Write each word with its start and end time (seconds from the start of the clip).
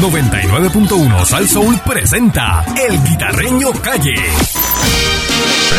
99.1 0.00 1.24
Sal 1.24 1.48
Soul 1.48 1.80
presenta 1.80 2.64
El 2.76 3.02
Guitarreño 3.02 3.72
Calle. 3.82 4.14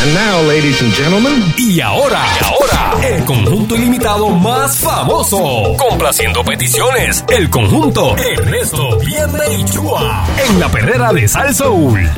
And 0.01 0.13
now, 0.13 0.43
ladies 0.47 0.81
and 0.81 0.93
gentlemen, 0.93 1.53
Y 1.57 1.79
ahora, 1.81 2.23
y 2.39 2.43
ahora, 2.43 3.07
el 3.07 3.23
conjunto 3.25 3.75
ilimitado 3.75 4.29
más 4.29 4.77
famoso. 4.77 5.75
Complaciendo 5.77 6.43
peticiones, 6.43 7.23
el 7.29 7.49
conjunto 7.49 8.15
Ernesto, 8.17 8.97
Bienve 8.99 9.53
y 9.53 9.65
Chua. 9.65 10.25
En 10.49 10.59
la 10.59 10.69
perrera 10.69 11.13
de 11.13 11.27
Sal 11.27 11.53
Soul. 11.53 12.09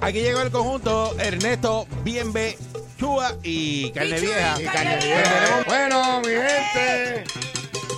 Aquí 0.00 0.20
llegó 0.20 0.42
el 0.42 0.50
conjunto 0.50 1.14
Ernesto, 1.18 1.86
Bienve, 2.04 2.58
Chua 2.98 3.34
y 3.42 3.90
Carne 3.90 4.20
Vieja. 4.20 4.60
Y 4.60 4.64
carne 4.64 4.96
vieja. 5.02 5.64
Bueno, 5.66 6.20
mi 6.20 6.28
gente. 6.28 7.24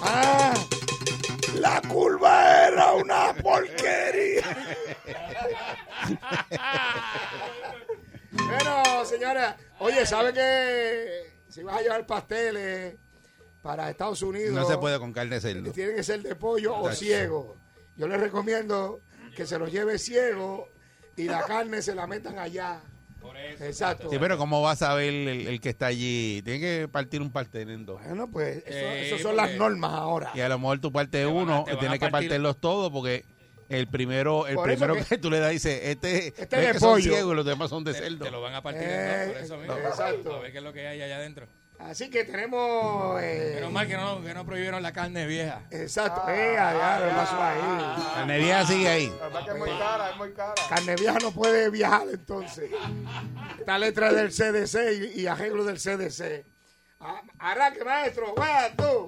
Ah, 0.03 0.55
la 1.59 1.81
curva 1.83 2.69
era 2.69 2.93
una 2.93 3.35
porquería. 3.35 4.43
bueno, 8.31 9.05
señora, 9.05 9.57
oye, 9.79 10.07
¿sabe 10.07 10.33
que 10.33 11.33
si 11.49 11.63
vas 11.63 11.79
a 11.79 11.83
llevar 11.83 12.07
pasteles 12.07 12.97
para 13.63 13.91
Estados 13.91 14.23
Unidos, 14.23 14.55
No 14.55 14.67
se 14.67 14.79
puede 14.79 14.99
con 14.99 15.13
carne 15.13 15.37
de 15.37 15.41
cerdo. 15.41 15.73
tienen 15.73 15.97
que 15.97 16.03
ser 16.03 16.23
de 16.23 16.35
pollo 16.35 16.77
o 16.77 16.93
ciego? 16.93 17.57
Yo 17.97 18.07
les 18.07 18.21
recomiendo 18.21 19.01
que 19.37 19.47
se 19.47 19.59
los 19.59 19.71
lleve 19.73 19.99
ciego 19.99 20.69
y 21.17 21.25
la 21.25 21.45
carne 21.45 21.83
se 21.83 21.95
la 21.95 22.07
metan 22.07 22.39
allá. 22.39 22.81
Exacto. 23.37 24.09
Sí, 24.11 24.17
pero 24.21 24.39
¿cómo 24.39 24.63
vas 24.63 24.83
a 24.83 24.95
ver 24.95 25.13
el, 25.13 25.29
el 25.49 25.61
que 25.61 25.69
está 25.71 25.87
allí? 25.87 26.43
Tiene 26.45 26.61
que 26.61 26.89
partir 26.89 27.21
un 27.21 27.31
pastel 27.31 27.71
en 27.71 27.85
dos. 27.87 28.01
Bueno, 28.05 28.31
pues 28.31 28.59
eso, 28.59 28.65
Eh, 28.69 29.07
eso 29.09 29.19
son 29.19 29.35
porque- 29.37 29.49
las 29.49 29.59
normas 29.59 29.93
ahora. 29.93 30.31
Y 30.35 30.41
a 30.41 30.49
lo 30.49 30.59
mejor 30.59 30.79
tú 30.81 30.93
partes 30.93 31.25
a- 31.25 31.29
uno 31.29 31.65
van 31.65 31.79
tienes 31.79 31.97
a 31.97 32.07
que 32.07 32.11
partir- 32.11 32.29
partirlos 32.29 32.61
todos 32.61 32.91
porque 32.91 33.25
el 33.69 33.87
primero 33.89 34.47
el 34.47 34.55
Por 34.55 34.71
eso 34.71 34.79
primero 34.81 34.95
que- 35.03 35.05
que, 35.09 35.19
tú 35.19 35.31
le 35.31 35.41
das 35.41 35.51
dice, 35.51 35.91
este, 35.91 36.29
Este 36.29 36.43
es 36.43 36.51
de 36.51 36.73
que 36.73 36.81
son 36.81 36.93
pollo. 36.93 37.13
ciegos 37.13 37.33
y 37.33 37.37
los 37.37 37.45
demás 37.47 37.69
son 37.71 37.85
de 37.85 37.93
Te, 37.93 37.99
cerdo. 37.99 38.25
te 38.25 38.31
lo 38.31 38.41
van 38.41 38.55
a 38.55 38.63
partir 38.63 38.83
Eh, 38.85 39.23
en 39.23 39.27
dos, 39.29 39.33
por 39.35 39.43
eso 39.45 39.57
mismo. 39.59 39.75
exacto. 39.89 40.35
A 40.37 40.39
ver 40.41 40.53
qué 40.53 40.59
es 40.59 40.65
lo 40.65 40.73
que 40.73 40.87
hay 40.89 41.03
allá 41.03 41.17
adentro. 41.17 41.47
Así 41.79 42.11
que 42.11 42.25
tenemos. 42.25 43.21
eh, 43.23 43.53
Menos 43.57 43.73
mal 43.73 43.87
que 43.87 43.97
no, 43.97 44.21
que 44.23 44.35
no 44.35 44.45
prohibieron 44.45 44.83
la 44.83 44.93
carne 44.93 45.27
vieja. 45.27 45.63
Exacto. 45.71 46.29
Eh, 46.29 46.59
a 46.59 46.73
diablo, 46.75 47.09
¿qué 47.09 47.15
pasó 47.15 47.43
ahí? 47.43 48.05
Carne 48.15 48.39
Vieja 48.39 48.67
sigue 48.67 48.89
ahí. 48.89 49.13
Carne 50.69 50.97
vieja 50.97 51.19
no 51.23 51.31
puede 51.33 51.71
viajar 51.71 52.07
entonces. 52.13 52.71
Esta 53.59 53.79
letra 53.79 54.09
es 54.09 54.15
del 54.17 54.31
CDC 54.31 55.15
y, 55.17 55.21
y 55.23 55.27
arreglo 55.27 55.65
del 55.65 55.79
CDC. 55.79 56.45
Ah, 57.01 57.23
Arranque, 57.39 57.85
maestro. 57.85 58.35
Vaya 58.37 58.75
tú. 58.77 59.07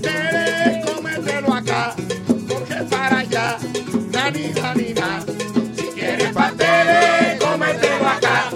Quieres 0.00 0.32
pasteles, 0.32 0.84
cómetelo 0.84 1.54
acá, 1.54 1.94
porque 2.48 2.74
para 2.90 3.18
allá, 3.18 3.58
nani, 4.10 4.48
nani, 4.54 4.94
na. 4.94 5.24
Si 5.76 5.82
quieres 5.94 6.32
pasteles, 6.32 7.40
cómetelo 7.40 8.08
acá, 8.08 8.50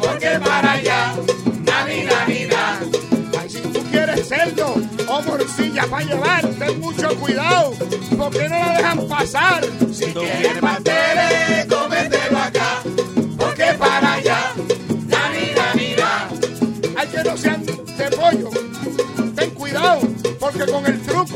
porque 0.00 0.38
para 0.44 0.72
allá, 0.72 1.14
nani, 1.64 2.04
nani, 2.04 2.46
na. 2.46 2.80
Ay, 3.40 3.50
si 3.50 3.60
tú 3.60 3.82
quieres 3.90 4.28
cerdo 4.28 4.74
o 5.08 5.22
morcilla 5.22 5.86
para 5.86 6.04
llevar, 6.04 6.46
ten 6.46 6.80
mucho 6.80 7.16
cuidado, 7.16 7.72
porque 8.16 8.48
no 8.48 8.58
la 8.58 8.72
dejan 8.76 9.08
pasar. 9.08 9.64
Si 9.92 10.06
quieres 10.12 10.58
pasteles, 10.60 11.66
cómetelo 11.68 12.38
acá, 12.38 12.45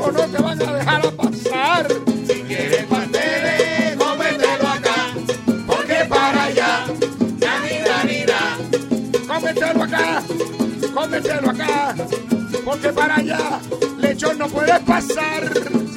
truco 0.01 0.11
no 0.11 0.27
te 0.27 0.41
van 0.41 0.61
a 0.61 0.73
dejar 0.73 1.05
a 1.05 1.11
pasar. 1.11 1.87
Si 2.27 2.41
quieres 2.43 2.85
pasteles, 2.85 3.95
cómetelo 3.97 4.67
acá, 4.67 5.13
porque 5.67 6.05
para 6.09 6.43
allá, 6.43 6.85
nanina, 7.39 8.03
nina. 8.03 8.57
Cómetelo 9.27 9.83
acá, 9.83 10.23
cómetelo 10.93 11.49
acá, 11.49 11.95
porque 12.65 12.89
para 12.89 13.15
allá, 13.15 13.59
lechón 13.97 14.37
no 14.37 14.47
puedes 14.47 14.79
pasar. 14.79 15.90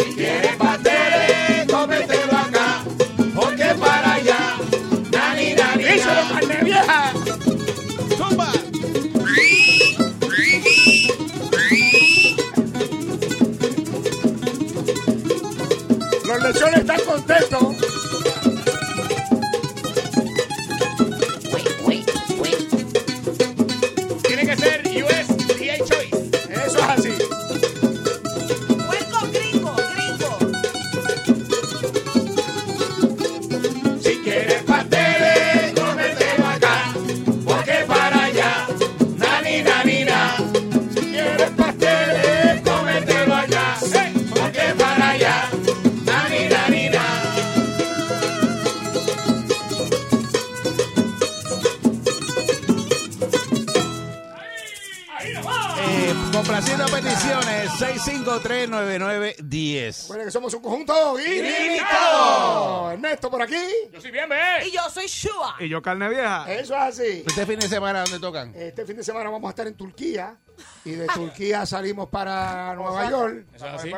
Eh, 55.77 56.15
complaciendo 56.33 56.87
peticiones 56.87 57.71
6539910. 57.73 60.09
Bueno, 60.09 60.25
que 60.25 60.31
somos 60.31 60.55
un 60.55 60.63
conjunto 60.63 61.19
ilimitado. 61.19 62.93
Ernesto 62.93 63.31
por 63.31 63.43
aquí. 63.43 63.63
Yo 63.93 64.01
soy 64.01 64.11
bien. 64.11 64.25
Y 64.67 64.71
yo 64.71 64.81
soy 64.93 65.07
Shua. 65.07 65.57
Y 65.61 65.69
yo 65.69 65.83
carne 65.83 66.09
vieja. 66.09 66.51
Eso 66.53 66.75
es 66.75 66.81
así. 66.81 67.23
Este 67.27 67.45
fin 67.45 67.59
de 67.59 67.69
semana 67.69 68.03
¿dónde 68.03 68.19
tocan? 68.19 68.55
Este 68.55 68.87
fin 68.87 68.97
de 68.97 69.05
semana 69.05 69.29
vamos 69.31 69.49
a 69.49 69.51
estar 69.51 69.67
en 69.67 69.75
Turquía 69.75 70.39
y 70.85 70.91
de 70.93 71.07
Turquía 71.09 71.65
salimos 71.67 72.09
para 72.09 72.75
Nueva 72.75 73.11
York. 73.11 73.47
Eso 73.55 73.67
es 73.67 73.73
así. 73.75 73.91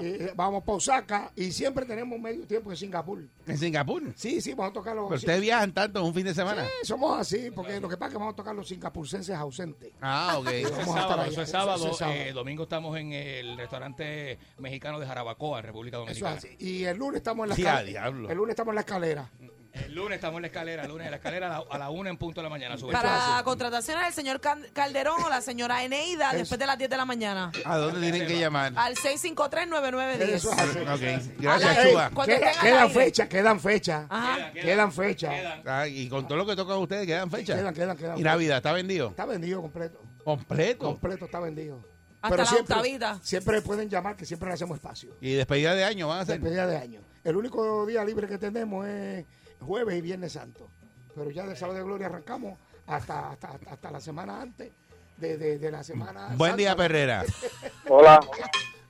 Y, 0.00 0.06
y 0.06 0.30
vamos 0.34 0.62
para 0.64 0.76
Osaka 0.76 1.32
y 1.36 1.52
siempre 1.52 1.84
tenemos 1.86 2.18
medio 2.18 2.46
tiempo 2.46 2.70
en 2.70 2.76
Singapur. 2.76 3.22
En 3.46 3.58
Singapur. 3.58 4.02
Sí, 4.16 4.40
sí, 4.40 4.54
vamos 4.54 4.70
a 4.70 4.74
tocar 4.74 4.94
los. 4.96 5.06
Pero 5.08 5.18
ustedes 5.18 5.40
viajan 5.40 5.72
tanto 5.72 6.00
en 6.00 6.06
un 6.06 6.14
fin 6.14 6.24
de 6.24 6.34
semana. 6.34 6.64
Sí, 6.64 6.70
somos 6.86 7.18
así, 7.18 7.50
porque 7.50 7.80
lo 7.80 7.88
que 7.88 7.96
pasa 7.96 8.08
es 8.08 8.12
que 8.14 8.18
vamos 8.18 8.32
a 8.34 8.36
tocar 8.36 8.54
los 8.54 8.68
singapursenses 8.68 9.34
ausentes. 9.36 9.92
Ah, 10.00 10.36
ok. 10.38 10.46
Eso 10.50 10.80
es 10.80 10.86
sábado, 10.86 11.22
eso 11.24 11.42
es 11.42 11.48
Eso 11.48 11.58
sábado. 11.58 11.90
es 11.90 11.96
sábado. 11.96 12.16
Eh, 12.18 12.32
domingo 12.32 12.62
estamos 12.64 12.96
en 12.98 13.12
el 13.12 13.56
restaurante 13.56 14.38
mexicano 14.58 14.98
de 15.00 15.06
Jarabacoa, 15.06 15.58
en 15.60 15.64
República 15.66 15.96
Eso 15.98 16.10
es 16.10 16.18
Dominicana. 16.20 16.36
así. 16.36 16.56
Y 16.64 16.84
el 16.84 16.96
lunes 16.98 17.16
estamos 17.18 17.44
en 17.44 17.48
la 17.50 17.54
Sí, 17.56 17.62
escalera. 17.62 18.06
El 18.08 18.36
lunes 18.36 18.50
estamos 18.50 18.72
en 18.72 18.74
la 18.76 18.80
escalera. 18.80 19.30
El 19.72 19.94
lunes 19.94 20.16
estamos 20.16 20.36
en 20.38 20.42
la 20.42 20.46
escalera, 20.48 20.82
el 20.82 20.88
lunes 20.88 21.04
en 21.06 21.10
la 21.12 21.16
escalera 21.18 21.46
a 21.46 21.50
la, 21.60 21.64
a 21.70 21.78
la 21.78 21.90
una 21.90 22.10
en 22.10 22.16
punto 22.16 22.40
de 22.40 22.42
la 22.44 22.48
mañana. 22.50 22.76
sube. 22.76 22.92
Para 22.92 23.40
contrataciones 23.44 24.04
del 24.04 24.12
señor 24.12 24.40
Can- 24.40 24.66
Calderón 24.72 25.22
o 25.22 25.28
la 25.28 25.40
señora 25.40 25.84
Eneida 25.84 26.32
después 26.32 26.58
de 26.58 26.66
las 26.66 26.76
10 26.76 26.90
de 26.90 26.96
la 26.96 27.04
mañana. 27.04 27.52
¿A 27.64 27.76
dónde 27.76 28.00
tienen 28.00 28.26
que 28.26 28.38
llamar? 28.38 28.72
Al 28.76 28.96
653-9910. 28.96 30.20
Eso 30.20 30.52
es 30.52 30.58
así. 30.58 30.78
Ok. 30.80 31.38
Gracias, 31.38 31.78
Ey, 31.78 31.90
Chuba. 31.92 32.10
Cuando 32.10 32.34
Queda- 32.34 32.50
estén 32.50 32.58
al 32.60 32.60
quedan 32.66 32.82
aire. 32.88 33.04
fechas, 33.04 33.28
quedan 33.28 33.60
fechas. 33.60 34.06
Ajá. 34.08 34.52
Quedan 34.52 34.92
fechas. 34.92 35.34
Ah, 35.66 35.86
y 35.86 36.08
con 36.08 36.26
todo 36.26 36.38
lo 36.38 36.46
que 36.46 36.56
tocan 36.56 36.78
ustedes, 36.78 37.06
¿quedan 37.06 37.30
fechas? 37.30 37.56
Quedan, 37.58 37.74
quedan, 37.74 37.96
quedan. 37.96 38.18
¿Y 38.18 38.22
Navidad 38.22 38.56
está 38.58 38.72
vendido? 38.72 39.08
Está 39.10 39.24
vendido 39.26 39.60
completo. 39.60 40.00
¿Completo? 40.24 40.84
Completo 40.86 41.24
está 41.26 41.40
vendido. 41.40 41.82
Hasta 42.22 42.36
la 42.36 42.44
siempre, 42.44 42.74
octavita. 42.74 43.18
siempre 43.22 43.62
pueden 43.62 43.88
llamar, 43.88 44.14
que 44.14 44.26
siempre 44.26 44.48
le 44.48 44.54
hacemos 44.54 44.76
espacio. 44.76 45.16
¿Y 45.22 45.32
despedida 45.32 45.74
de 45.74 45.84
año 45.84 46.08
van 46.08 46.18
a 46.18 46.20
hacer? 46.22 46.38
Despedida 46.38 46.66
de 46.66 46.76
año. 46.76 47.00
El 47.24 47.36
único 47.36 47.86
día 47.86 48.04
libre 48.04 48.26
que 48.26 48.38
tenemos 48.38 48.86
es 48.86 49.24
jueves 49.60 49.96
y 49.96 50.00
viernes 50.00 50.32
santo. 50.32 50.68
Pero 51.14 51.30
ya 51.30 51.46
del 51.46 51.56
sábado 51.56 51.78
de 51.78 51.84
gloria 51.84 52.06
arrancamos 52.06 52.58
hasta, 52.86 53.30
hasta, 53.30 53.58
hasta, 53.70 53.90
la 53.90 54.00
semana 54.00 54.40
antes 54.40 54.70
de, 55.16 55.36
de, 55.36 55.58
de 55.58 55.70
la 55.70 55.82
semana. 55.82 56.28
Buen 56.36 56.52
santa. 56.52 56.56
día, 56.56 56.76
Perrera. 56.76 57.24
hola. 57.88 58.20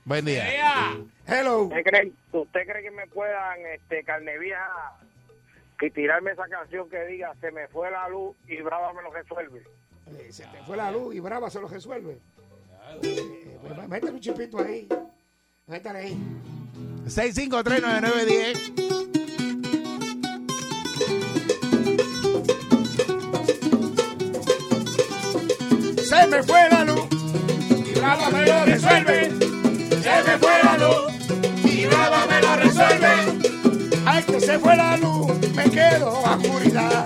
Buen 0.05 0.25
día. 0.25 0.45
Hello. 1.27 1.63
¿Usted 1.63 1.83
cree, 1.83 2.11
¿Usted 2.31 2.61
cree 2.65 2.83
que 2.83 2.91
me 2.91 3.07
puedan, 3.07 3.59
este, 3.73 4.03
carne 4.03 4.37
vieja, 4.39 4.97
y 5.79 5.89
tirarme 5.89 6.31
esa 6.31 6.47
canción 6.47 6.89
que 6.89 7.03
diga, 7.05 7.33
se 7.41 7.51
me 7.51 7.67
fue 7.67 7.89
la 7.91 8.07
luz 8.07 8.35
y 8.47 8.61
Brava 8.61 8.93
me 8.93 9.01
lo 9.01 9.11
resuelve? 9.11 9.63
Eh, 10.19 10.31
se 10.31 10.45
te 10.45 10.57
fue 10.63 10.77
la 10.77 10.91
luz 10.91 11.15
y 11.15 11.19
brava 11.19 11.49
se 11.49 11.59
lo 11.59 11.67
resuelve. 11.67 12.17
Eh, 13.03 13.57
pues, 13.61 13.87
métele 13.87 14.11
un 14.13 14.19
chipito 14.19 14.59
ahí. 14.59 14.87
Métale 15.67 15.99
ahí. 15.99 16.17
6539910. 17.07 18.81
Se 26.03 26.27
me 26.27 26.43
fue 26.43 26.69
la 26.69 26.83
luz 26.83 27.07
y 27.69 27.93
Brava 27.99 28.29
me 28.29 28.45
lo 28.45 28.65
resuelve. 28.65 29.31
Se 30.01 30.23
me 30.27 30.37
fue 30.37 30.51
la 30.63 30.77
luz 30.77 31.11
y 31.63 31.85
Brava 31.85 32.25
me 32.27 32.41
lo 32.41 32.55
resuelve. 32.57 33.09
Ay, 34.05 34.23
que 34.23 34.39
se 34.39 34.59
fue 34.59 34.75
la 34.75 34.97
luz, 34.97 35.31
me 35.55 35.63
quedo 35.69 36.25
a 36.25 36.35
oscuridad. 36.35 37.05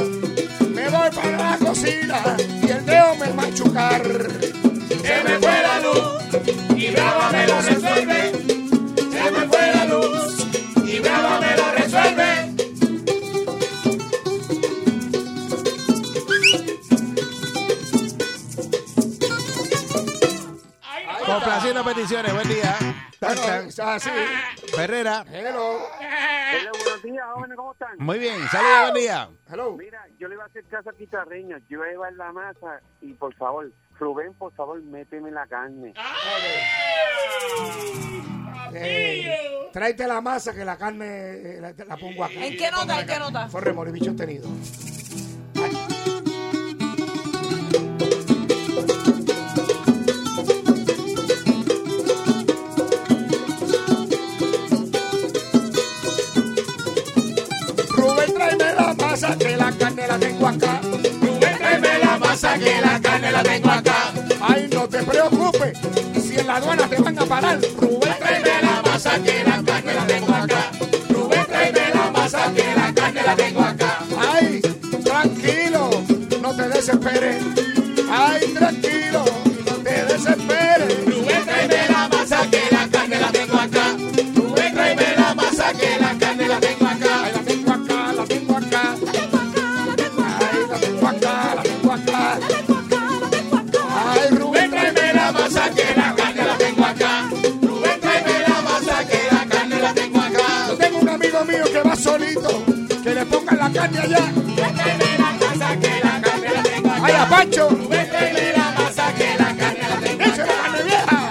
Me 0.70 0.90
voy 0.90 1.10
para 1.14 1.38
la 1.38 1.58
cocina 1.58 2.38
y 2.62 2.70
el 2.72 2.86
dedo 2.86 3.16
me 3.16 3.34
machucar. 3.34 4.02
Se 4.04 5.24
me 5.24 5.40
fue 5.40 5.62
la 5.62 5.80
luz 5.80 6.76
y 6.76 6.92
Brava 6.92 7.32
me 7.32 7.48
lo 7.48 7.62
resuelve. 7.62 8.35
Luz 10.08 10.48
y 10.86 11.00
Brava 11.00 11.40
me 11.40 11.58
lo 11.58 11.72
resuelve. 11.72 12.56
Complaciendo 21.26 21.84
peticiones, 21.84 22.34
buen 22.34 22.48
día. 22.48 22.76
Tan, 23.20 23.36
tan. 23.36 23.88
Así. 23.90 24.10
Ferrera, 24.76 25.26
Hello. 25.32 25.78
Hola, 25.78 26.72
buenos 26.72 27.04
días, 27.04 27.26
jóvenes, 27.34 27.58
¿cómo 27.58 27.72
están? 27.74 27.90
muy 27.98 28.20
bien, 28.20 28.48
saludos, 28.50 28.82
buen 28.92 28.94
día. 28.94 29.30
Hello. 29.50 29.76
Mira, 29.76 30.06
yo 30.20 30.28
le 30.28 30.36
iba 30.36 30.44
a 30.44 30.48
hacer 30.48 30.64
caso 30.66 30.90
a 30.90 30.94
Quitarreño, 30.94 31.58
yo 31.68 31.78
iba 31.78 31.86
a 31.86 31.90
llevar 31.90 32.14
la 32.14 32.32
masa 32.32 32.80
y 33.02 33.14
por 33.14 33.34
favor, 33.36 33.72
Rubén, 33.98 34.34
por 34.34 34.54
favor, 34.54 34.82
méteme 34.84 35.32
la 35.32 35.48
carne. 35.48 35.94
Eh, 38.74 39.70
tráete 39.72 40.08
la 40.08 40.20
masa 40.22 40.54
que 40.54 40.66
la 40.66 40.78
carne 40.78 41.06
eh, 41.08 41.62
la, 41.62 41.74
la 41.86 41.98
pongo 41.98 42.26
acá. 42.26 42.34
¿En 42.46 42.58
qué 42.58 42.70
nota? 42.72 43.00
¿En 43.00 43.08
qué 43.08 43.20
nota? 43.20 43.48
Fue 43.48 43.62
remoribicho 43.62 44.16
tenido. 44.16 44.50
Rubén, 57.90 58.34
tráeme 58.34 58.74
la 58.74 58.94
masa 58.94 59.38
que 59.38 59.56
la 59.58 59.72
carne 59.78 60.08
la 60.08 60.20
tengo 60.20 60.35
que 62.58 62.82
la 62.82 63.00
carne 63.00 63.32
la 63.32 63.44
tengo 63.44 63.70
acá. 63.70 64.12
Ay, 64.42 64.70
no 64.74 64.88
te 64.88 65.04
preocupes, 65.04 65.78
si 66.22 66.40
en 66.40 66.48
la 66.48 66.56
aduana 66.58 66.88
te 66.88 67.02
van 67.02 67.20
a 67.20 67.26
parar. 67.26 67.60
Rubén, 67.78 68.16
tráeme 68.20 68.62
la 68.62 68.82
masa 68.82 69.12
que 69.24 69.44
la 69.44 69.64
carne 69.64 69.94
la 69.94 70.08
tengo 70.08 70.34
acá. 70.34 70.72
Rubén, 71.10 71.46
tráeme 71.48 71.90
la 71.94 72.12
masa 72.12 72.54
que 72.54 72.76
la 72.76 72.94
carne 72.94 73.22
la 73.24 73.36
tengo 73.36 73.62
acá. 73.62 74.00
Ay, 74.34 74.62
tranquilo, 75.04 75.90
no 76.42 76.56
te 76.56 76.70
desesperes. 76.70 77.65
Carne 103.86 104.00
allá. 104.00 104.32
Tráeme 104.56 105.18
la 105.18 105.32
masa 105.34 105.80
que 105.80 106.00
la 106.04 106.22
carne 106.22 106.50
la 106.54 106.64
tengo 106.64 106.90
acá. 106.90 107.06
Ay, 107.06 107.14
a 107.14 107.30
Pancho. 107.30 107.68
Tráeme 107.68 108.54
la 108.58 108.72
masa 108.72 109.14
que 109.14 109.38
la 109.38 109.56
carne 109.56 109.90
la 109.90 109.98
tengo 110.00 110.24
acá. 110.24 110.26
¡Échale 110.26 110.54
carne 110.62 110.84
vieja! 110.84 111.30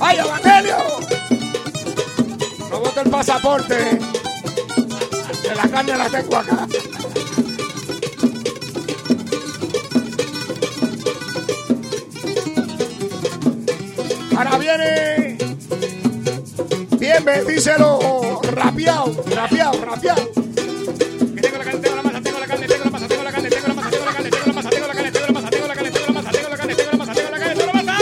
¡Ay, 0.00 0.18
Evangelio! 0.18 0.76
No 2.70 2.80
bote 2.80 3.00
el 3.00 3.10
pasaporte. 3.10 3.98
Que 5.42 5.54
la 5.54 5.68
carne 5.68 5.96
la 5.96 6.08
tengo 6.08 6.36
acá. 6.36 6.66
Ahora 14.36 14.58
viene. 14.58 15.38
Bien, 16.98 17.24
ve, 17.24 17.44
díselo. 17.44 18.40
Rapeado, 18.52 19.24
rapeado, 19.30 19.72
tengo 21.40 21.58
la 21.58 21.64
carne, 21.64 21.80
tengo 21.80 21.96
la 21.96 22.02
masa, 22.02 22.20
tengo 22.22 22.38
la 22.40 22.46
carne, 22.46 22.66
tengo 22.66 22.84
la 22.84 22.90
masa, 22.90 23.08
tengo 23.08 23.24
la 23.24 23.32
carne, 23.32 23.50
tengo 23.50 23.66
la 23.66 23.72
masa, 23.72 23.90
tengo 23.90 24.06
la 24.06 24.12
carne, 24.12 24.30
tengo 24.30 24.46
la 24.46 24.52
masa, 24.52 24.70
tengo 24.70 24.86
la 24.86 24.94
carne, 24.94 25.10
tengo 25.10 25.26
la 25.26 25.32
masa, 25.32 25.50
tengo 25.50 25.66
la 25.66 25.74
carne, 25.74 25.90
tengo 25.90 26.06
la 26.06 26.12
masa, 26.12 26.30
tengo 26.30 26.48
la 26.48 26.56
carne, 26.56 26.74
tengo 26.74 26.90
la 26.92 26.98
masa, 26.98 27.14
tengo 27.14 27.30
la 27.30 27.38
carne, 27.38 27.54
tengo 27.54 27.72
la 27.72 27.82
masa. 27.82 27.92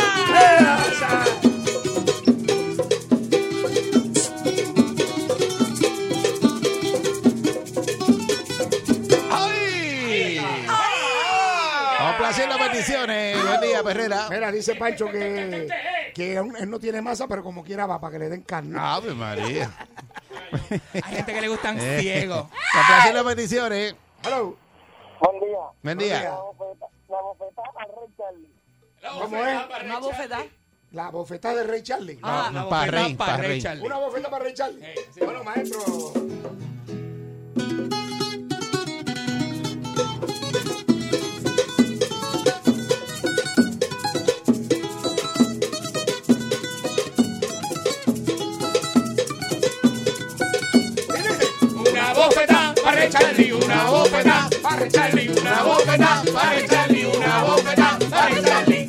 Peticiones, 12.74 13.46
buen 13.46 13.60
día, 13.60 13.82
Ferrera. 13.84 14.28
Mira, 14.30 14.50
dice 14.50 14.74
Pancho 14.74 15.06
que, 15.06 15.68
que 16.14 16.38
aún 16.38 16.54
él 16.56 16.70
no 16.70 16.78
tiene 16.78 17.02
masa, 17.02 17.26
pero 17.28 17.42
como 17.42 17.64
quiera 17.64 17.86
va 17.86 18.00
para 18.00 18.12
que 18.12 18.18
le 18.20 18.28
den 18.28 18.42
carne. 18.42 18.76
Ave 18.78 19.12
María. 19.14 19.70
Hay 20.94 21.02
gente 21.16 21.34
que 21.34 21.40
le 21.40 21.48
gustan 21.48 21.78
Eh. 21.78 21.98
ciegos. 22.00 22.46
Complaciendo 22.72 23.24
peticiones. 23.24 23.94
Hello. 24.24 24.56
Buen 25.20 25.40
día. 25.40 25.58
Buen 25.82 25.98
día. 25.98 26.22
La 26.22 26.30
bofeta- 26.38 26.88
la 27.08 27.20
bofetada 27.20 27.68
a 27.76 27.84
Rey 27.84 28.14
Charlie. 28.16 28.54
¿Cómo 29.20 29.36
es? 29.44 29.84
Una 29.84 29.98
bofetada. 29.98 30.44
La 30.92 31.10
bofetada 31.10 31.54
de 31.56 31.64
Rey 31.64 31.82
Charlie. 31.82 32.18
Ah, 32.22 32.50
La 32.52 32.68
Pa' 32.68 32.78
bofetada 32.78 33.02
rey, 33.04 33.14
pa' 33.14 33.26
pa' 33.26 33.36
rey. 33.38 33.60
Charlie. 33.60 33.84
Una 33.84 33.98
bofeta 33.98 34.30
para 34.30 34.44
Rey 34.44 34.54
Charlie. 34.54 34.94
Sí. 35.12 35.20
Bueno, 35.20 35.42
maestro. 35.42 35.80
Para 53.10 53.10
Rey 53.10 53.10
Charlie, 53.10 53.52
una 53.52 53.84
bofetada 53.90 54.50
para 54.62 54.76
Rey 54.76 54.90
Charlie, 54.90 55.28
una 55.28 55.62
bofetada 55.62 56.22
para 56.32 56.50
Rey 56.50 56.66
Charlie, 56.68 57.06
una 57.06 57.44
bofetada 57.44 57.98
para 58.10 58.28
Rey 58.28 58.42
Charlie. 58.44 58.86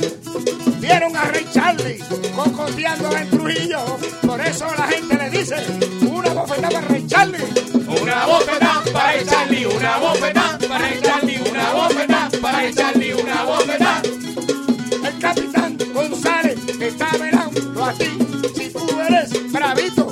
Vieron 0.79 1.15
a 1.15 1.23
Rey 1.25 1.45
Charlie 1.51 1.99
cocoteando 2.35 3.17
en 3.17 3.29
Trujillo. 3.29 3.79
Por 4.25 4.41
eso 4.41 4.65
la 4.77 4.87
gente 4.87 5.17
le 5.17 5.29
dice 5.29 5.55
una 6.01 6.33
bofetada 6.33 6.69
para 6.69 6.87
Rey 6.87 7.07
Charlie. 7.07 7.43
Una 8.01 8.25
bofetada 8.25 8.83
para 8.93 9.11
Rey 9.11 9.25
Charlie, 9.25 9.65
una 9.65 9.97
bofetada 9.97 10.57
para 10.59 10.77
Rey 10.79 11.01
Charlie, 11.01 11.41
una 11.49 11.73
bofetada 11.73 12.29
para 12.41 12.57
Rey 12.59 12.73
Charlie, 12.73 13.13
una 13.13 13.43
bofetada. 13.43 14.01
El 15.03 15.19
capitán 15.19 15.77
González 15.93 16.59
está 16.79 17.09
velando 17.17 17.83
a 17.83 17.91
ti. 17.93 18.17
Si 18.55 18.69
tú 18.69 18.87
eres 19.01 19.51
bravito, 19.51 20.04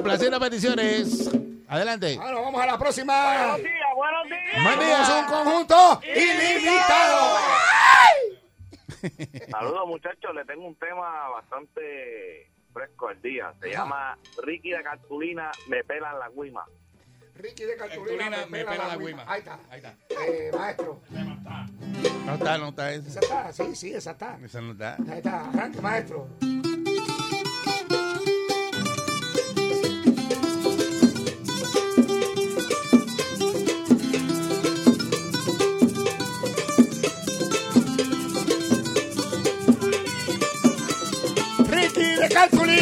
Complaciendo 0.00 0.40
peticiones. 0.40 1.30
Adelante. 1.68 2.16
Bueno, 2.16 2.40
vamos 2.40 2.62
a 2.62 2.66
la 2.66 2.78
próxima. 2.78 3.36
Buenos 3.36 3.58
días, 3.58 3.94
buenos 3.94 4.24
días. 4.24 4.64
Buen 4.64 4.78
día. 4.78 5.04
Somos 5.04 5.20
un 5.20 5.28
conjunto 5.28 6.00
ilimitado. 6.02 7.36
Saludos 9.50 9.86
muchachos, 9.88 10.34
le 10.34 10.44
tengo 10.46 10.66
un 10.66 10.74
tema 10.76 11.28
bastante 11.28 12.50
fresco 12.72 13.08
al 13.08 13.20
día. 13.20 13.52
Se 13.60 13.72
llama 13.72 14.16
Ricky 14.42 14.70
de 14.70 14.82
Cartulina, 14.82 15.50
me 15.68 15.84
pelan 15.84 16.18
la 16.18 16.30
guima. 16.30 16.64
Ricky 17.34 17.64
de 17.64 17.76
Cartulina, 17.76 18.30
Cartulina 18.30 18.46
me 18.46 18.64
pela 18.64 18.88
la 18.88 18.96
guima. 18.96 19.24
Ahí 19.26 19.40
está. 19.40 19.58
Ahí 19.68 19.80
está. 19.80 19.96
Eh, 20.08 20.50
maestro. 20.56 21.02
No 22.24 22.34
está, 22.36 22.56
no 22.56 22.68
está 22.70 22.92
Esa 22.94 23.08
esa. 23.08 23.20
está, 23.20 23.52
sí, 23.52 23.76
sí, 23.76 23.92
esa 23.92 24.12
está. 24.12 24.38
Esa 24.42 24.62
no 24.62 24.72
está. 24.72 24.96
Ahí 25.10 25.18
está, 25.18 25.46
arranque, 25.50 25.80
maestro. 25.82 26.26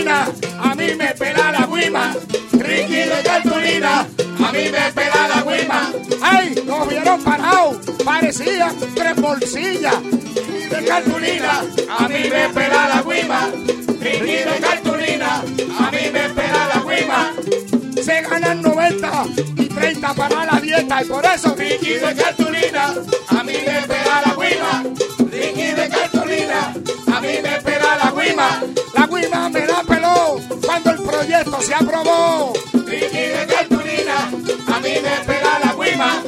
A 0.07 0.75
mí 0.77 0.95
me 0.95 1.15
pela 1.15 1.51
la 1.51 1.67
guima. 1.67 2.15
Ricky 2.53 2.95
de 2.95 3.23
cartulina, 3.25 4.01
a 4.01 4.53
mí 4.53 4.65
me 4.71 4.93
pela 4.93 5.29
la 5.29 5.43
guima. 5.43 5.93
¡Ay! 6.23 6.63
Nos 6.65 6.89
vieron 6.89 7.23
parados, 7.23 7.79
parecían 8.05 8.77
tres 8.95 9.17
bolsillas. 9.17 10.03
De 10.71 10.85
cartulina, 10.87 11.63
a 11.99 12.09
mí 12.09 12.31
me 12.31 12.49
pela 12.51 12.89
la 12.89 13.03
guima. 13.03 13.51
Ricky 14.01 14.37
de 14.49 14.59
cartulina, 14.61 15.43
a 15.79 15.91
mí 15.91 16.11
me 16.13 16.29
pela 16.31 16.69
la 16.75 16.95
guima. 16.95 17.33
Se 18.03 18.23
ganan 18.23 18.63
90 18.63 19.25
y 19.57 19.69
30 19.69 20.15
para 20.15 20.45
la 20.47 20.61
dieta 20.61 21.03
y 21.03 21.07
por 21.07 21.27
eso 21.27 21.55
Ricky 21.57 21.95
de 21.95 22.15
cartulina, 22.15 22.95
a 23.29 23.43
mí 23.43 23.55
me 23.67 23.83
pela 23.87 24.08
proyecto 31.45 31.61
se 31.63 31.75
aprobó. 31.75 32.53
Ricky 32.87 33.19
de 33.19 33.47
cartulina, 33.47 34.31
a 34.67 34.81
mí 34.81 34.91
me 35.03 35.25
pela 35.27 35.59
la 35.65 35.73
guima. 35.73 36.23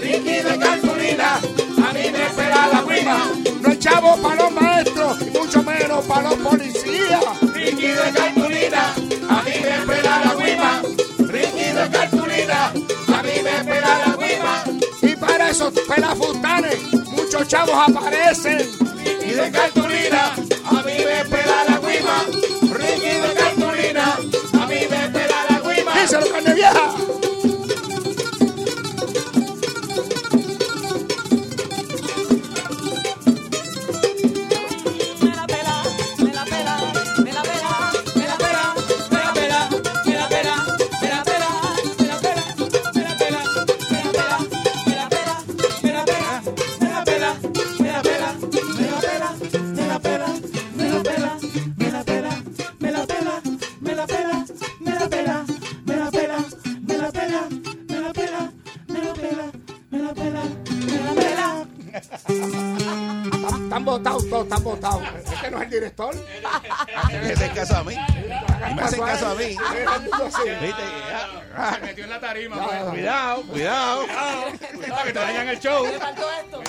Ricky 0.00 0.42
de 0.42 0.58
cartulina, 0.58 1.34
a 1.36 1.92
mí 1.92 2.10
me 2.12 2.30
pela 2.36 2.68
la 2.72 2.82
guima. 2.82 3.32
No 3.60 3.68
es 3.72 3.78
chavo 3.78 4.16
para 4.16 4.42
los 4.42 4.52
maestros 4.52 5.18
y 5.22 5.38
mucho 5.38 5.62
menos 5.62 6.04
para 6.06 6.30
los 6.30 6.34
policías. 6.36 7.40
Ricky 7.54 7.88
de 7.88 8.12
cartulina, 8.14 8.94
a 9.28 9.42
mí 9.42 9.52
me 9.62 9.94
pela 9.94 10.24
la 10.24 10.34
guima. 10.34 10.82
Ricky 11.18 11.72
de 11.72 11.90
cartulina, 11.90 12.66
a 12.66 13.22
mí 13.22 13.42
me 13.42 13.64
pela 13.64 13.98
la 14.06 14.16
guima. 14.16 14.64
Y 15.02 15.16
para 15.16 15.50
esos 15.50 15.72
pelafustanes, 15.88 16.92
muchos 17.12 17.46
chavos 17.46 17.76
aparecen. 17.88 18.58
Ricky 19.04 19.30
de 19.32 19.50
cartulina, 19.50 20.34
a 20.64 20.82
mí 20.82 20.94
me 21.04 21.24
pela 21.24 21.64
la 21.68 21.78
guima. 21.78 22.45
El 65.66 65.70
director. 65.70 66.14
Me 67.10 67.32
hacen 67.32 67.54
caso 67.54 67.76
a 67.76 67.84
mí. 67.84 67.94
Y 67.94 68.74
me 68.74 68.82
hacen 68.82 69.00
caso 69.00 69.28
a 69.28 69.34
mí. 69.34 69.44
¿Viste? 69.44 70.82
Se 71.74 71.80
metió 71.80 72.04
en 72.04 72.10
la 72.10 72.20
tarima. 72.20 72.56
Cuidado, 72.56 73.42
cuidado. 73.42 73.42
Cuidado, 73.44 75.04
que 75.04 75.12
te 75.12 75.18
dañan 75.18 75.48
el 75.48 75.60
show. 75.60 75.84
Me 75.86 75.98
faltó 75.98 76.30
esto. 76.32 76.62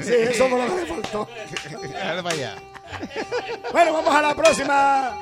Sí, 0.00 0.14
eso 0.14 0.48
fue 0.48 0.66
lo 0.66 0.74
que 0.74 0.80
le 0.80 0.86
faltó. 0.86 1.28
Dale 1.92 2.22
para 2.22 2.34
allá. 2.34 2.56
Bueno, 3.72 3.92
vamos 3.92 4.14
a 4.14 4.22
la 4.22 4.34
próxima. 4.34 5.18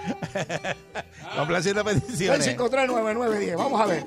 Complaciendo 1.36 1.84
peticiones. 1.84 2.46
6539910. 2.58 3.56
Vamos 3.56 3.80
a 3.80 3.86
ver. 3.86 4.04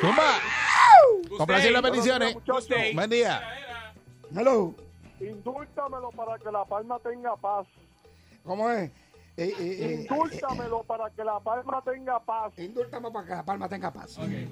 Zumba. 0.00 0.38
Complaciendo 1.36 1.82
peticiones. 1.82 2.36
Buen 2.94 3.10
día. 3.10 3.42
Hello. 4.36 4.74
Indúltamelo 5.30 6.10
para 6.10 6.38
que 6.38 6.50
la 6.50 6.64
palma 6.64 6.98
tenga 6.98 7.36
paz. 7.36 7.66
¿Cómo 8.44 8.70
es? 8.70 8.90
Eh, 9.36 9.52
eh, 9.52 9.54
eh, 9.58 10.06
Indúltamelo 10.08 10.82
para 10.84 11.10
que 11.10 11.24
la 11.24 11.40
palma 11.40 11.82
tenga 11.82 12.20
paz. 12.20 12.52
eh, 12.56 12.64
indúltame 12.64 13.10
para 13.10 13.26
que 13.26 13.34
la 13.34 13.44
palma 13.44 13.68
tenga 13.68 13.90
paz. 13.92 14.18
Ay, 14.18 14.48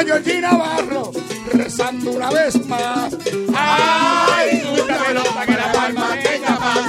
a 0.00 0.04
Georgie 0.04 0.40
Navarro 0.40 1.12
rezando 1.52 2.12
una 2.12 2.30
vez 2.30 2.66
más. 2.66 3.14
Ay, 3.54 4.62
indúltamelo 4.62 5.24
para 5.24 5.46
que 5.46 5.52
la 5.52 5.72
palma 5.72 6.08
tenga 6.22 6.56
paz. 6.58 6.86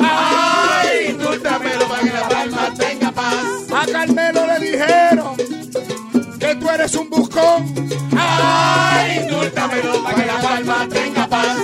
Ay, 0.00 1.06
indúltamelo 1.10 1.88
para 1.88 2.02
que 2.02 2.12
la 2.12 2.28
palma 2.28 2.74
tenga 2.78 3.12
paz. 3.12 3.46
A 3.72 3.86
Carmelo 3.86 4.46
le 4.46 4.58
dijeron 4.70 5.36
que 6.38 6.54
tú 6.54 6.70
eres 6.70 6.94
un 6.94 7.10
buscón. 7.10 7.74
Ay, 8.16 9.20
indúltamelo 9.22 10.04
para 10.04 10.14
que 10.14 10.26
la 10.26 10.40
palma 10.40 10.88
tenga 10.88 11.26
paz. 11.26 11.58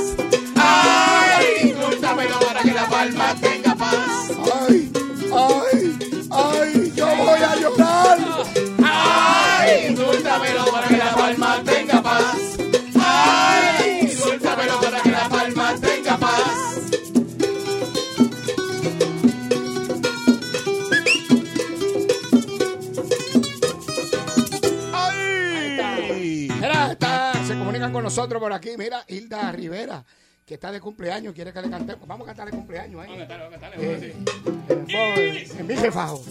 Ay, 0.57 1.71
indúltamelo 1.71 2.41
para 2.41 2.63
que 2.63 2.73
la 2.73 2.87
palma 2.89 3.35
tenga 3.35 3.49
paz. 3.49 3.50
Hilda 29.31 29.53
Rivera, 29.53 30.05
que 30.45 30.55
está 30.55 30.73
de 30.73 30.81
cumpleaños, 30.81 31.33
quiere 31.33 31.53
que 31.53 31.63
le 31.63 31.71
cantemos. 31.71 32.07
Vamos 32.09 32.27
a 32.27 32.31
cantarle 32.35 32.51
cumpleaños 32.51 33.01
ahí. 33.01 33.11
Vamos 33.11 33.23
a 33.23 33.29
cantar, 33.29 33.71
vamos 33.71 33.75
a 33.75 33.81
Eh, 33.81 34.01
decir. 34.01 34.89
eh, 34.89 35.49
en 35.61 35.67
mi 35.69 35.77
jefajo. 35.77 36.25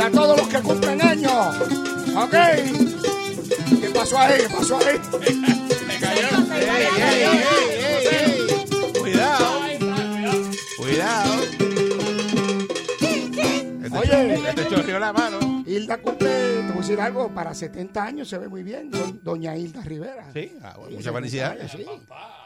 Y 0.00 0.02
a 0.02 0.10
todos 0.10 0.38
los 0.38 0.48
que 0.48 0.60
cumplen 0.62 1.02
años. 1.02 1.56
¿Ok? 2.16 2.34
¿Qué 3.80 3.90
pasó 3.94 4.18
ahí? 4.18 4.40
¿Qué 4.40 4.48
pasó 4.48 4.78
ahí? 4.78 4.98
Ey, 5.20 5.42
ey, 6.00 6.88
ey, 6.96 7.22
ey, 7.82 8.06
ey. 8.10 8.92
Cuidado, 8.98 9.46
cuidado. 10.78 11.34
Este 13.82 13.98
Oye. 13.98 14.34
Este 14.48 14.68
chorreó 14.68 14.98
la 14.98 15.12
mano. 15.12 15.64
Hilda 15.66 15.98
cumple, 15.98 16.39
voy 16.80 16.86
a 16.86 16.88
decir 16.88 17.00
algo, 17.00 17.28
para 17.34 17.52
70 17.54 18.02
años 18.04 18.28
se 18.28 18.38
ve 18.38 18.48
muy 18.48 18.62
bien, 18.62 18.90
do- 18.90 19.12
doña 19.22 19.56
Hilda 19.56 19.82
Rivera. 19.82 20.32
Sí, 20.32 20.56
ah, 20.62 20.74
bueno, 20.76 20.90
Sí, 20.90 20.96
mucha 20.96 21.10
70 21.10 21.12
felicidad. 21.12 21.50
años, 21.52 21.70
sí. 21.72 21.86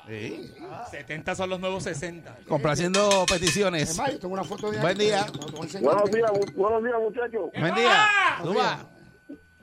Sí. 0.08 0.54
70 0.90 1.34
son 1.34 1.50
los 1.50 1.60
nuevos 1.60 1.82
60. 1.84 2.36
Complaciendo 2.48 3.08
Es 3.26 3.32
peticiones. 3.32 3.96
más, 3.96 4.12
yo 4.12 4.18
tengo 4.18 4.34
una 4.34 4.44
foto 4.44 4.70
de 4.70 4.80
Buen 4.80 4.98
día. 4.98 5.24
Buenos 5.80 6.10
días, 6.10 6.30
buenos 6.54 6.82
días, 6.84 6.96
muchachos. 7.00 7.50
Buen 7.58 7.74
día. 7.74 8.06
Suba. 8.42 8.88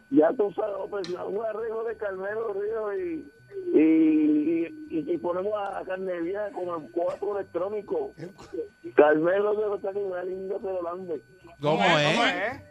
Ya 0.10 0.30
tú 0.38 0.52
sabes, 0.54 0.76
pues, 0.90 1.08
un 1.10 1.46
arreglo 1.46 1.84
de 1.86 1.96
Carmelo 1.98 2.54
Río 2.54 2.94
y, 2.98 3.32
y, 3.74 4.66
y, 4.90 5.14
y 5.14 5.18
ponemos 5.20 5.54
a 5.58 5.84
Carne 5.86 6.20
Vieja 6.22 6.50
con 6.52 6.84
el 6.84 6.92
cuatro 6.92 7.38
electrónico. 7.38 8.14
Carmelo 8.96 9.54
de 9.54 9.68
los 9.68 9.86
Animales 9.86 10.28
Linda 10.30 10.56
te 10.58 10.64
lo 10.66 10.82
lambe. 10.82 11.22
¿Cómo 11.62 11.84
es? 11.98 12.62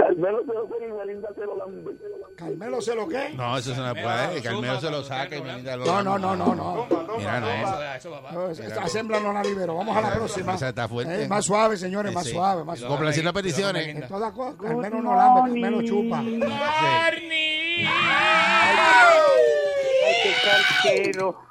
Carmelo 0.00 0.42
de 0.42 0.54
los 0.54 0.72
Animales 0.80 1.06
Linda 1.06 1.28
te 1.34 1.44
lo 1.44 1.56
lambe. 1.56 1.92
Carmelo, 2.36 2.80
¿se 2.80 2.94
lo 2.94 3.06
qué? 3.06 3.30
No, 3.34 3.58
eso 3.58 3.72
es 3.72 3.78
una 3.78 3.92
prueba. 3.92 4.32
El 4.32 4.42
Carmelo 4.42 4.80
se 4.80 4.90
lo 4.90 5.02
saca 5.02 5.36
y 5.36 5.42
Melinda 5.42 5.76
lo 5.76 5.84
No, 5.84 6.02
no, 6.02 6.18
no, 6.18 6.36
no, 6.36 6.54
no. 6.54 6.86
Mira, 7.18 7.40
no. 7.40 7.48
Eso, 7.50 7.82
eso, 7.96 8.10
papá. 8.10 8.32
No, 8.32 9.20
no 9.20 9.32
la 9.32 9.42
libero. 9.42 9.74
Vamos 9.76 9.96
a 9.96 10.00
la 10.00 10.14
próxima. 10.14 10.54
Esa 10.54 10.70
está 10.70 10.88
fuerte. 10.88 11.24
Eh, 11.24 11.28
más 11.28 11.44
suave, 11.44 11.76
señores, 11.76 12.14
más 12.14 12.26
suave, 12.26 12.64
más 12.64 12.78
suave. 12.78 12.94
Complaciendo 12.94 13.32
peticiones. 13.32 13.86
En 13.88 14.08
todas 14.08 14.32
cosas, 14.32 14.54
Carmelo 14.60 15.02
no 15.02 15.14
lambe, 15.14 15.40
Carmelo 15.60 15.82
chupa. 15.82 16.20
Ay, 16.20 16.38
qué 20.22 20.32
cartero. 20.44 21.42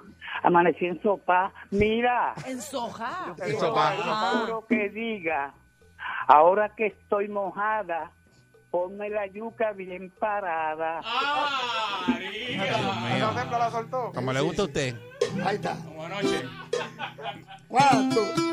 Amanecí 0.42 0.86
en 0.86 1.02
sopa. 1.02 1.52
Mira, 1.72 2.34
En 2.48 2.62
soja. 2.62 3.36
En 3.46 3.60
sopa. 3.60 3.94
no 3.96 4.48
lo 4.48 4.66
que 4.66 4.90
diga. 4.90 5.54
Ahora 6.28 6.74
que 6.76 6.88
estoy 6.88 7.28
mojada, 7.28 8.12
ponme 8.72 9.10
la 9.10 9.28
yuca 9.28 9.72
bien 9.74 10.12
parada. 10.20 11.02
Como 14.14 14.34
le 14.34 14.42
gusta 14.42 14.62
a 14.64 14.66
usted. 14.66 14.96
Ahí 15.44 15.56
está. 15.56 15.74
Buenas 15.96 16.24
noches. 16.24 16.44
One, 17.70 18.14
two. 18.14 18.50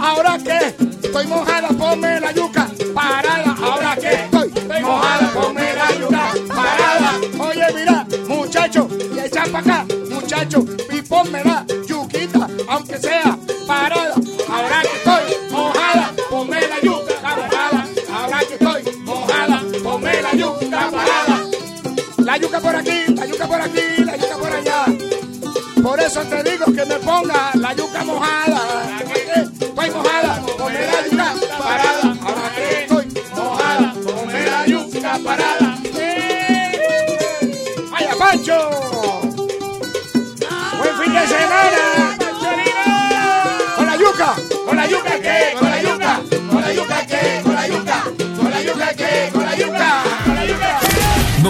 Ahora 0.00 0.36
que 0.38 0.58
estoy 1.06 1.26
mojada, 1.28 1.68
ponme 1.68 2.20
yuca 23.42 23.48
por 23.48 23.60
aquí, 23.60 24.04
la 24.04 24.16
yuca 24.16 24.36
por 24.36 24.52
allá. 24.52 24.84
Por 25.82 26.00
eso 26.00 26.20
te 26.22 26.42
digo 26.50 26.66
que 26.66 26.84
me 26.84 26.96
ponga 26.96 27.50
la 27.54 27.72
yuca 27.74 28.04
mojada. 28.04 28.51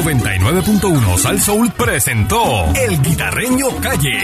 99.1 0.02 1.16
Sal 1.16 1.40
Soul 1.40 1.70
presentó 1.70 2.66
El 2.74 3.00
Guitarreño 3.00 3.68
Calle. 3.80 4.18